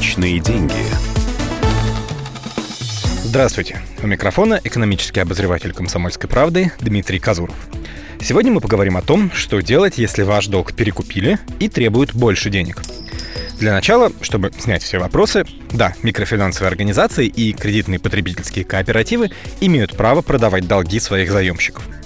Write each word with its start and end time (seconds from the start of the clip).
Личные 0.00 0.38
деньги. 0.40 0.72
Здравствуйте. 3.22 3.82
У 4.02 4.06
микрофона 4.06 4.58
экономический 4.64 5.20
обозреватель 5.20 5.74
«Комсомольской 5.74 6.26
правды» 6.26 6.72
Дмитрий 6.80 7.18
Казуров. 7.18 7.54
Сегодня 8.18 8.50
мы 8.50 8.62
поговорим 8.62 8.96
о 8.96 9.02
том, 9.02 9.30
что 9.30 9.60
делать, 9.60 9.98
если 9.98 10.22
ваш 10.22 10.46
долг 10.46 10.72
перекупили 10.72 11.38
и 11.58 11.68
требуют 11.68 12.14
больше 12.14 12.48
денег. 12.48 12.80
Для 13.58 13.72
начала, 13.72 14.10
чтобы 14.22 14.50
снять 14.58 14.82
все 14.82 14.98
вопросы, 14.98 15.44
да, 15.70 15.94
микрофинансовые 16.02 16.68
организации 16.68 17.26
и 17.26 17.52
кредитные 17.52 18.00
потребительские 18.00 18.64
кооперативы 18.64 19.30
имеют 19.60 19.98
право 19.98 20.22
продавать 20.22 20.66
долги 20.66 20.98
своих 20.98 21.30
заемщиков– 21.30 21.86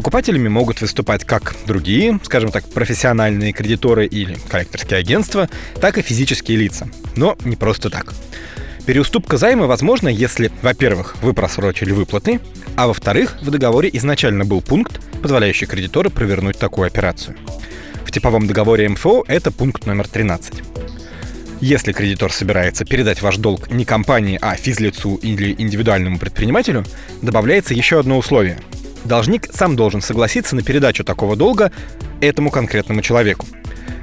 Покупателями 0.00 0.48
могут 0.48 0.80
выступать 0.80 1.26
как 1.26 1.54
другие, 1.66 2.18
скажем 2.22 2.50
так, 2.50 2.64
профессиональные 2.70 3.52
кредиторы 3.52 4.06
или 4.06 4.38
коллекторские 4.48 4.98
агентства, 4.98 5.50
так 5.78 5.98
и 5.98 6.02
физические 6.02 6.56
лица. 6.56 6.88
Но 7.16 7.36
не 7.44 7.54
просто 7.54 7.90
так. 7.90 8.14
Переуступка 8.86 9.36
займа 9.36 9.66
возможна, 9.66 10.08
если, 10.08 10.50
во-первых, 10.62 11.16
вы 11.20 11.34
просрочили 11.34 11.92
выплаты, 11.92 12.40
а 12.76 12.86
во-вторых, 12.86 13.36
в 13.42 13.50
договоре 13.50 13.90
изначально 13.92 14.46
был 14.46 14.62
пункт, 14.62 15.02
позволяющий 15.20 15.66
кредитору 15.66 16.08
провернуть 16.08 16.58
такую 16.58 16.86
операцию. 16.86 17.36
В 18.06 18.10
типовом 18.10 18.46
договоре 18.46 18.88
МФО 18.88 19.26
это 19.28 19.52
пункт 19.52 19.84
номер 19.84 20.08
13. 20.08 20.62
Если 21.60 21.92
кредитор 21.92 22.32
собирается 22.32 22.86
передать 22.86 23.20
ваш 23.20 23.36
долг 23.36 23.70
не 23.70 23.84
компании, 23.84 24.38
а 24.40 24.54
физлицу 24.54 25.16
или 25.16 25.54
индивидуальному 25.58 26.18
предпринимателю, 26.18 26.86
добавляется 27.20 27.74
еще 27.74 28.00
одно 28.00 28.16
условие– 28.16 28.58
Должник 29.04 29.48
сам 29.52 29.76
должен 29.76 30.00
согласиться 30.00 30.54
на 30.54 30.62
передачу 30.62 31.04
такого 31.04 31.36
долга 31.36 31.72
этому 32.20 32.50
конкретному 32.50 33.02
человеку. 33.02 33.46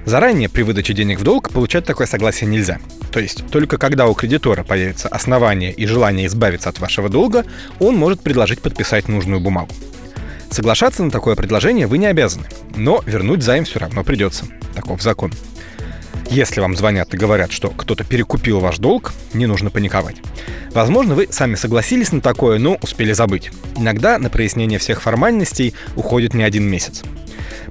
Заранее 0.05 0.49
при 0.49 0.63
выдаче 0.63 0.93
денег 0.93 1.19
в 1.19 1.23
долг 1.23 1.49
получать 1.49 1.85
такое 1.85 2.07
согласие 2.07 2.49
нельзя. 2.49 2.79
То 3.11 3.19
есть 3.19 3.45
только 3.47 3.77
когда 3.77 4.07
у 4.07 4.13
кредитора 4.13 4.63
появится 4.63 5.09
основание 5.09 5.73
и 5.73 5.85
желание 5.85 6.27
избавиться 6.27 6.69
от 6.69 6.79
вашего 6.79 7.09
долга, 7.09 7.45
он 7.79 7.95
может 7.95 8.21
предложить 8.21 8.61
подписать 8.61 9.07
нужную 9.07 9.39
бумагу. 9.39 9.73
Соглашаться 10.49 11.03
на 11.03 11.11
такое 11.11 11.35
предложение 11.35 11.87
вы 11.87 11.97
не 11.97 12.05
обязаны, 12.05 12.45
но 12.75 13.03
вернуть 13.05 13.43
займ 13.43 13.65
все 13.65 13.79
равно 13.79 14.03
придется. 14.03 14.45
Таков 14.75 15.01
закон. 15.01 15.33
Если 16.29 16.59
вам 16.59 16.75
звонят 16.75 17.13
и 17.13 17.17
говорят, 17.17 17.51
что 17.51 17.69
кто-то 17.69 18.03
перекупил 18.03 18.59
ваш 18.59 18.77
долг, 18.77 19.13
не 19.33 19.45
нужно 19.45 19.69
паниковать. 19.69 20.17
Возможно, 20.73 21.15
вы 21.15 21.27
сами 21.31 21.55
согласились 21.55 22.11
на 22.11 22.21
такое, 22.21 22.59
но 22.59 22.75
успели 22.81 23.13
забыть. 23.13 23.51
Иногда 23.77 24.19
на 24.19 24.29
прояснение 24.29 24.77
всех 24.77 25.01
формальностей 25.01 25.73
уходит 25.95 26.33
не 26.33 26.43
один 26.43 26.63
месяц. 26.63 27.03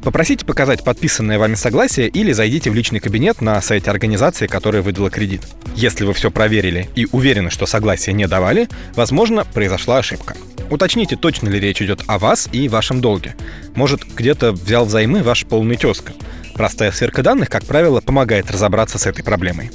Попросите 0.02 0.46
показать 0.46 0.84
подписанное 0.84 1.38
вами 1.38 1.54
согласие 1.54 2.08
или 2.08 2.32
зайдите 2.32 2.70
в 2.70 2.74
личный 2.74 3.00
кабинет 3.00 3.40
на 3.40 3.60
сайте 3.60 3.90
организации, 3.90 4.46
которая 4.46 4.82
выдала 4.82 5.10
кредит. 5.10 5.42
Если 5.74 6.04
вы 6.04 6.14
все 6.14 6.30
проверили 6.30 6.88
и 6.94 7.06
уверены, 7.12 7.50
что 7.50 7.66
согласие 7.66 8.14
не 8.14 8.26
давали, 8.26 8.68
возможно, 8.94 9.44
произошла 9.44 9.98
ошибка. 9.98 10.34
Уточните, 10.70 11.16
точно 11.16 11.48
ли 11.48 11.60
речь 11.60 11.80
идет 11.82 12.02
о 12.06 12.18
вас 12.18 12.48
и 12.52 12.68
вашем 12.68 13.00
долге. 13.00 13.36
Может, 13.74 14.02
где-то 14.14 14.52
взял 14.52 14.84
взаймы 14.84 15.22
ваш 15.22 15.46
полный 15.46 15.76
тезка. 15.76 16.12
Простая 16.56 16.90
сверка 16.90 17.22
данных, 17.22 17.50
как 17.50 17.66
правило, 17.66 18.00
помогает 18.00 18.50
разобраться 18.50 18.98
с 18.98 19.06
этой 19.06 19.22
проблемой. 19.22 19.70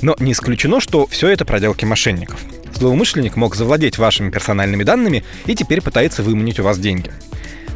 Но 0.00 0.16
не 0.18 0.32
исключено, 0.32 0.80
что 0.80 1.06
все 1.06 1.28
это 1.28 1.44
проделки 1.44 1.84
мошенников. 1.84 2.40
Злоумышленник 2.74 3.36
мог 3.36 3.54
завладеть 3.54 3.98
вашими 3.98 4.30
персональными 4.30 4.84
данными 4.84 5.22
и 5.44 5.54
теперь 5.54 5.82
пытается 5.82 6.22
выманить 6.22 6.60
у 6.60 6.62
вас 6.62 6.78
деньги. 6.78 7.10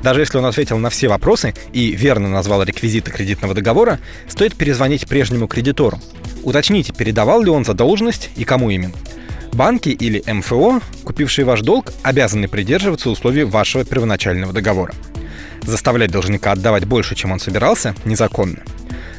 Даже 0.03 0.21
если 0.21 0.39
он 0.39 0.47
ответил 0.47 0.79
на 0.79 0.89
все 0.89 1.09
вопросы 1.09 1.53
и 1.75 1.93
верно 1.93 2.31
назвал 2.31 2.63
реквизиты 2.63 3.11
кредитного 3.11 3.53
договора, 3.53 4.01
стоит 4.29 4.57
перезвонить 4.57 5.07
прежнему 5.07 5.47
кредитору. 5.47 6.01
Уточните, 6.43 6.95
передавал 6.95 7.43
ли 7.43 7.51
он 7.51 7.67
задолженность 7.67 8.31
и 8.37 8.45
кому 8.45 8.71
именно. 8.71 8.95
Банки 9.53 9.91
или 9.91 10.23
МФО, 10.27 10.81
купившие 11.05 11.45
ваш 11.45 11.61
долг, 11.61 11.93
обязаны 12.03 12.49
придерживаться 12.49 13.11
условий 13.11 13.45
вашего 13.45 13.85
первоначального 13.85 14.55
договора. 14.55 14.95
Заставлять 15.63 16.11
должника 16.11 16.53
отдавать 16.53 16.85
больше, 16.85 17.15
чем 17.15 17.33
он 17.33 17.41
собирался, 17.41 17.95
незаконно. 18.05 18.59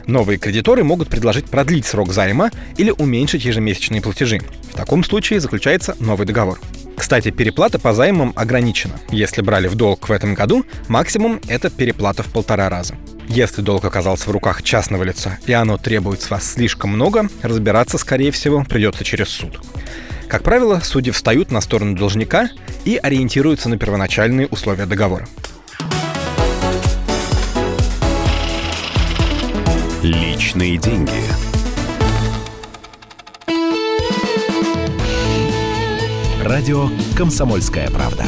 Новые 0.05 0.37
кредиторы 0.37 0.83
могут 0.83 1.07
предложить 1.07 1.45
продлить 1.45 1.85
срок 1.85 2.11
займа 2.11 2.51
или 2.77 2.91
уменьшить 2.91 3.45
ежемесячные 3.45 4.01
платежи. 4.01 4.39
В 4.71 4.75
таком 4.75 5.03
случае 5.03 5.39
заключается 5.39 5.95
новый 5.99 6.25
договор. 6.25 6.59
Кстати, 6.97 7.31
переплата 7.31 7.79
по 7.79 7.93
займам 7.93 8.33
ограничена. 8.35 8.99
Если 9.09 9.41
брали 9.41 9.67
в 9.67 9.75
долг 9.75 10.09
в 10.09 10.11
этом 10.11 10.33
году, 10.35 10.65
максимум— 10.87 11.39
это 11.47 11.69
переплата 11.69 12.23
в 12.23 12.27
полтора 12.27 12.69
раза. 12.69 12.95
Если 13.27 13.61
долг 13.61 13.85
оказался 13.85 14.29
в 14.29 14.31
руках 14.31 14.63
частного 14.63 15.03
лица 15.03 15.37
и 15.45 15.53
оно 15.53 15.77
требует 15.77 16.21
с 16.21 16.29
вас 16.29 16.53
слишком 16.53 16.91
много, 16.91 17.29
разбираться, 17.41 17.97
скорее 17.97 18.31
всего, 18.31 18.63
придется 18.67 19.03
через 19.03 19.29
суд. 19.29 19.59
Как 20.27 20.43
правило, 20.43 20.81
судьи 20.83 21.11
встают 21.11 21.51
на 21.51 21.61
сторону 21.61 21.95
должника 21.95 22.49
и 22.85 22.97
ориентируются 22.97 23.69
на 23.69 23.77
первоначальные 23.77 24.47
условия 24.47 24.85
договора. 24.85 25.27
Личные 30.03 30.78
деньги. 30.78 31.12
Радио 36.44 36.90
«Комсомольская 37.16 37.90
правда». 37.90 38.25